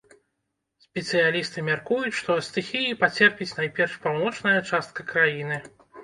[0.83, 5.61] Спецыялісты мяркуюць, што ад стыхіі пацерпіць найперш паўночная частка краіны.